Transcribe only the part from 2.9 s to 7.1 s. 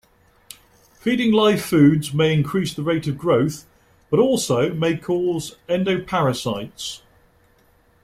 of growth but also may cause endoparasites.